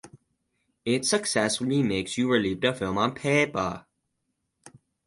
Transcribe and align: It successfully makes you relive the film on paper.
It 0.83 1.05
successfully 1.05 1.83
makes 1.83 2.17
you 2.17 2.31
relive 2.31 2.61
the 2.61 2.73
film 2.73 2.97
on 2.97 3.13
paper. 3.13 3.85